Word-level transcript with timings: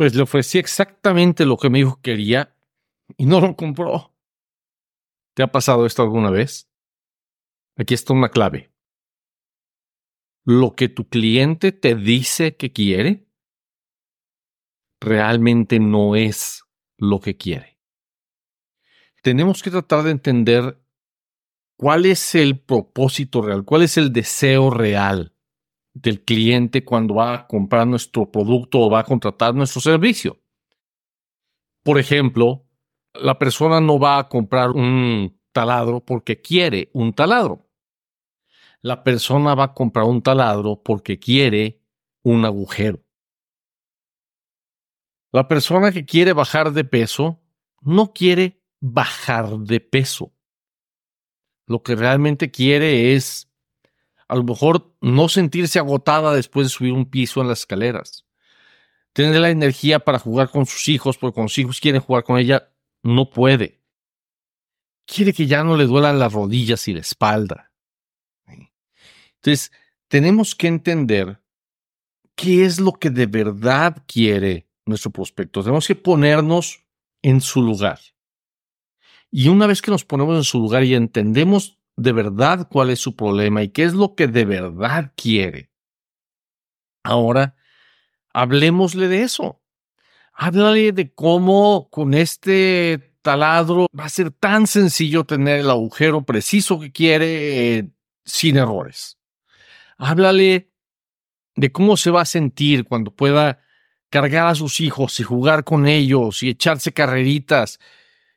Pues 0.00 0.14
le 0.14 0.22
ofrecí 0.22 0.56
exactamente 0.56 1.44
lo 1.44 1.58
que 1.58 1.68
me 1.68 1.76
dijo 1.76 1.96
que 1.96 2.12
quería 2.12 2.56
y 3.18 3.26
no 3.26 3.38
lo 3.38 3.54
compró. 3.54 4.14
¿Te 5.34 5.42
ha 5.42 5.52
pasado 5.52 5.84
esto 5.84 6.00
alguna 6.00 6.30
vez? 6.30 6.70
Aquí 7.76 7.92
está 7.92 8.14
una 8.14 8.30
clave. 8.30 8.72
Lo 10.46 10.74
que 10.74 10.88
tu 10.88 11.06
cliente 11.10 11.72
te 11.72 11.94
dice 11.94 12.56
que 12.56 12.72
quiere 12.72 13.28
realmente 15.02 15.78
no 15.78 16.16
es 16.16 16.64
lo 16.96 17.20
que 17.20 17.36
quiere. 17.36 17.78
Tenemos 19.22 19.62
que 19.62 19.70
tratar 19.70 20.04
de 20.04 20.12
entender 20.12 20.82
cuál 21.76 22.06
es 22.06 22.34
el 22.34 22.58
propósito 22.58 23.42
real, 23.42 23.66
cuál 23.66 23.82
es 23.82 23.98
el 23.98 24.14
deseo 24.14 24.70
real 24.70 25.36
del 26.02 26.22
cliente 26.24 26.84
cuando 26.84 27.14
va 27.14 27.34
a 27.34 27.46
comprar 27.46 27.86
nuestro 27.86 28.30
producto 28.30 28.80
o 28.80 28.90
va 28.90 29.00
a 29.00 29.04
contratar 29.04 29.54
nuestro 29.54 29.80
servicio. 29.80 30.40
Por 31.82 31.98
ejemplo, 31.98 32.66
la 33.14 33.38
persona 33.38 33.80
no 33.80 33.98
va 33.98 34.18
a 34.18 34.28
comprar 34.28 34.70
un 34.70 35.38
taladro 35.52 36.04
porque 36.04 36.40
quiere 36.40 36.90
un 36.92 37.12
taladro. 37.12 37.68
La 38.82 39.02
persona 39.02 39.54
va 39.54 39.64
a 39.64 39.74
comprar 39.74 40.06
un 40.06 40.22
taladro 40.22 40.82
porque 40.82 41.18
quiere 41.18 41.82
un 42.22 42.44
agujero. 42.44 43.04
La 45.32 45.48
persona 45.48 45.92
que 45.92 46.04
quiere 46.04 46.32
bajar 46.32 46.72
de 46.72 46.84
peso 46.84 47.40
no 47.82 48.12
quiere 48.12 48.62
bajar 48.80 49.58
de 49.58 49.80
peso. 49.80 50.32
Lo 51.66 51.82
que 51.82 51.94
realmente 51.94 52.50
quiere 52.50 53.14
es 53.14 53.49
a 54.30 54.36
lo 54.36 54.44
mejor 54.44 54.94
no 55.00 55.28
sentirse 55.28 55.80
agotada 55.80 56.32
después 56.32 56.66
de 56.66 56.70
subir 56.70 56.92
un 56.92 57.10
piso 57.10 57.40
en 57.40 57.48
las 57.48 57.60
escaleras. 57.60 58.26
Tener 59.12 59.40
la 59.40 59.50
energía 59.50 59.98
para 59.98 60.20
jugar 60.20 60.50
con 60.50 60.66
sus 60.66 60.88
hijos, 60.88 61.18
porque 61.18 61.34
con 61.34 61.48
sus 61.48 61.58
hijos 61.58 61.80
quieren 61.80 62.00
jugar 62.00 62.22
con 62.22 62.38
ella, 62.38 62.70
no 63.02 63.28
puede. 63.28 63.80
Quiere 65.04 65.32
que 65.32 65.48
ya 65.48 65.64
no 65.64 65.76
le 65.76 65.86
duelan 65.86 66.20
las 66.20 66.32
rodillas 66.32 66.86
y 66.86 66.94
la 66.94 67.00
espalda. 67.00 67.72
Entonces, 68.46 69.72
tenemos 70.06 70.54
que 70.54 70.68
entender 70.68 71.40
qué 72.36 72.64
es 72.64 72.78
lo 72.78 72.92
que 72.92 73.10
de 73.10 73.26
verdad 73.26 74.04
quiere 74.06 74.68
nuestro 74.86 75.10
prospecto. 75.10 75.64
Tenemos 75.64 75.88
que 75.88 75.96
ponernos 75.96 76.84
en 77.22 77.40
su 77.40 77.62
lugar. 77.62 77.98
Y 79.28 79.48
una 79.48 79.66
vez 79.66 79.82
que 79.82 79.90
nos 79.90 80.04
ponemos 80.04 80.36
en 80.36 80.44
su 80.44 80.60
lugar 80.60 80.84
y 80.84 80.94
entendemos 80.94 81.79
de 81.96 82.12
verdad 82.12 82.68
cuál 82.70 82.90
es 82.90 83.00
su 83.00 83.14
problema 83.16 83.62
y 83.62 83.68
qué 83.68 83.84
es 83.84 83.94
lo 83.94 84.14
que 84.14 84.26
de 84.26 84.44
verdad 84.44 85.12
quiere. 85.16 85.70
Ahora, 87.02 87.56
hablemosle 88.32 89.08
de 89.08 89.22
eso. 89.22 89.60
Háblale 90.32 90.92
de 90.92 91.12
cómo 91.12 91.88
con 91.90 92.14
este 92.14 93.14
taladro 93.22 93.86
va 93.98 94.04
a 94.04 94.08
ser 94.08 94.30
tan 94.30 94.66
sencillo 94.66 95.24
tener 95.24 95.60
el 95.60 95.70
agujero 95.70 96.24
preciso 96.24 96.80
que 96.80 96.92
quiere 96.92 97.78
eh, 97.78 97.90
sin 98.24 98.56
errores. 98.56 99.18
Háblale 99.98 100.70
de 101.56 101.72
cómo 101.72 101.96
se 101.96 102.10
va 102.10 102.22
a 102.22 102.26
sentir 102.26 102.84
cuando 102.86 103.14
pueda 103.14 103.60
cargar 104.08 104.46
a 104.46 104.54
sus 104.54 104.80
hijos 104.80 105.20
y 105.20 105.24
jugar 105.24 105.64
con 105.64 105.86
ellos 105.86 106.42
y 106.42 106.48
echarse 106.48 106.92
carreritas 106.92 107.78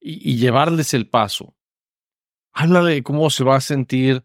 y 0.00 0.36
llevarles 0.36 0.94
el 0.94 1.08
paso. 1.08 1.55
Háblale 2.58 2.94
de 2.94 3.02
cómo 3.02 3.28
se 3.28 3.44
va 3.44 3.56
a 3.56 3.60
sentir 3.60 4.24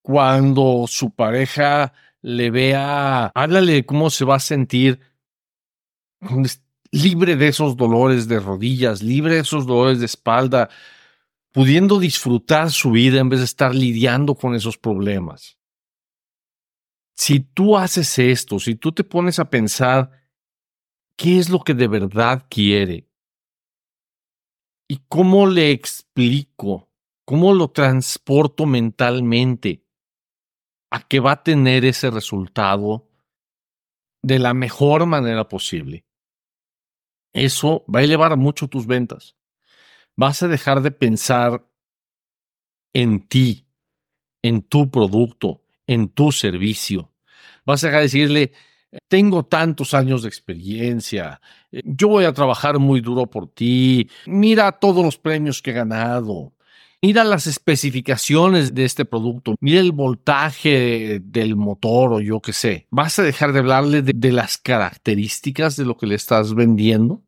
cuando 0.00 0.84
su 0.86 1.10
pareja 1.10 1.92
le 2.22 2.52
vea. 2.52 3.32
Háblale 3.34 3.72
de 3.72 3.84
cómo 3.84 4.10
se 4.10 4.24
va 4.24 4.36
a 4.36 4.40
sentir 4.40 5.00
libre 6.92 7.34
de 7.34 7.48
esos 7.48 7.76
dolores 7.76 8.28
de 8.28 8.38
rodillas, 8.38 9.02
libre 9.02 9.34
de 9.34 9.40
esos 9.40 9.66
dolores 9.66 9.98
de 9.98 10.06
espalda, 10.06 10.70
pudiendo 11.50 11.98
disfrutar 11.98 12.70
su 12.70 12.92
vida 12.92 13.18
en 13.18 13.28
vez 13.28 13.40
de 13.40 13.46
estar 13.46 13.74
lidiando 13.74 14.36
con 14.36 14.54
esos 14.54 14.78
problemas. 14.78 15.58
Si 17.16 17.40
tú 17.40 17.76
haces 17.76 18.20
esto, 18.20 18.60
si 18.60 18.76
tú 18.76 18.92
te 18.92 19.02
pones 19.02 19.40
a 19.40 19.50
pensar 19.50 20.12
qué 21.16 21.40
es 21.40 21.50
lo 21.50 21.64
que 21.64 21.74
de 21.74 21.88
verdad 21.88 22.46
quiere 22.48 23.08
y 24.86 25.00
cómo 25.08 25.48
le 25.48 25.72
explico 25.72 26.87
¿Cómo 27.28 27.52
lo 27.52 27.68
transporto 27.68 28.64
mentalmente 28.64 29.84
a 30.90 31.06
que 31.06 31.20
va 31.20 31.32
a 31.32 31.42
tener 31.42 31.84
ese 31.84 32.10
resultado 32.10 33.10
de 34.22 34.38
la 34.38 34.54
mejor 34.54 35.04
manera 35.04 35.46
posible? 35.46 36.06
Eso 37.34 37.84
va 37.94 38.00
a 38.00 38.04
elevar 38.04 38.34
mucho 38.38 38.68
tus 38.68 38.86
ventas. 38.86 39.36
Vas 40.16 40.42
a 40.42 40.48
dejar 40.48 40.80
de 40.80 40.90
pensar 40.90 41.70
en 42.94 43.28
ti, 43.28 43.68
en 44.40 44.62
tu 44.62 44.90
producto, 44.90 45.66
en 45.86 46.08
tu 46.08 46.32
servicio. 46.32 47.12
Vas 47.66 47.84
a 47.84 47.88
dejar 47.88 48.00
de 48.00 48.04
decirle, 48.04 48.52
tengo 49.06 49.44
tantos 49.44 49.92
años 49.92 50.22
de 50.22 50.28
experiencia, 50.28 51.42
yo 51.70 52.08
voy 52.08 52.24
a 52.24 52.32
trabajar 52.32 52.78
muy 52.78 53.02
duro 53.02 53.26
por 53.26 53.52
ti, 53.52 54.08
mira 54.24 54.72
todos 54.72 55.04
los 55.04 55.18
premios 55.18 55.60
que 55.60 55.72
he 55.72 55.74
ganado, 55.74 56.54
Mira 57.00 57.22
las 57.22 57.46
especificaciones 57.46 58.74
de 58.74 58.84
este 58.84 59.04
producto, 59.04 59.54
mira 59.60 59.78
el 59.78 59.92
voltaje 59.92 61.20
del 61.20 61.54
motor 61.54 62.14
o 62.14 62.20
yo 62.20 62.40
qué 62.40 62.52
sé. 62.52 62.88
¿Vas 62.90 63.20
a 63.20 63.22
dejar 63.22 63.52
de 63.52 63.60
hablarle 63.60 64.02
de, 64.02 64.32
las 64.32 64.58
características 64.58 65.76
de 65.76 65.84
lo 65.84 65.96
que 65.96 66.08
le 66.08 66.16
estás 66.16 66.54
vendiendo? 66.54 67.22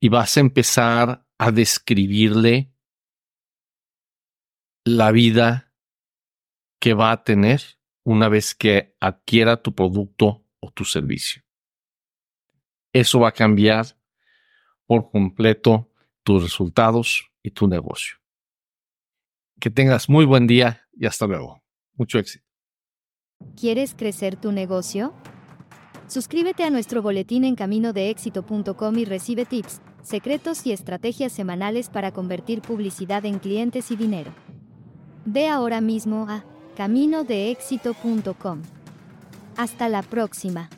Y 0.00 0.08
vas 0.08 0.36
a 0.36 0.40
empezar 0.40 1.24
a 1.38 1.52
describirle 1.52 2.72
la 4.84 5.12
vida 5.12 5.72
que 6.80 6.92
va 6.92 7.12
a 7.12 7.22
tener 7.22 7.62
una 8.02 8.28
vez 8.28 8.56
que 8.56 8.96
adquiera 8.98 9.62
tu 9.62 9.76
producto 9.76 10.44
o 10.58 10.72
tu 10.72 10.84
servicio. 10.84 11.42
Eso 12.92 13.20
va 13.20 13.28
a 13.28 13.32
cambiar 13.32 13.96
por 14.86 15.08
completo 15.08 15.88
tus 16.24 16.42
resultados 16.42 17.30
y 17.44 17.52
tu 17.52 17.68
negocio. 17.68 18.16
Que 19.60 19.70
tengas 19.70 20.08
muy 20.08 20.24
buen 20.24 20.48
día 20.48 20.88
y 20.92 21.06
hasta 21.06 21.28
luego. 21.28 21.62
Mucho 21.94 22.18
éxito. 22.18 22.44
¿Quieres 23.56 23.94
crecer 23.94 24.34
tu 24.34 24.50
negocio? 24.50 25.14
Suscríbete 26.08 26.64
a 26.64 26.70
nuestro 26.70 27.02
boletín 27.02 27.44
en 27.44 27.54
caminodeéxito.com 27.54 28.98
y 28.98 29.04
recibe 29.04 29.44
tips, 29.44 29.80
secretos 30.02 30.66
y 30.66 30.72
estrategias 30.72 31.32
semanales 31.32 31.88
para 31.88 32.10
convertir 32.12 32.62
publicidad 32.62 33.24
en 33.24 33.38
clientes 33.38 33.92
y 33.92 33.96
dinero. 33.96 34.32
Ve 35.24 35.48
ahora 35.48 35.80
mismo 35.80 36.26
a 36.28 36.44
caminodeéxito.com. 36.76 38.62
Hasta 39.56 39.88
la 39.88 40.02
próxima. 40.02 40.68